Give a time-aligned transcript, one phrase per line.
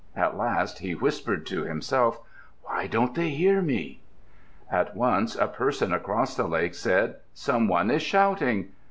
[0.15, 2.19] At last he whispered to himself,
[2.63, 4.01] "Why don't they hear me?"
[4.71, 8.69] At once a person across the lake said, "Some one is shouting."